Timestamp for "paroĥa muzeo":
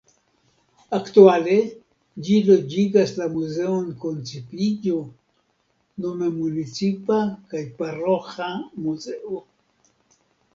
7.83-9.41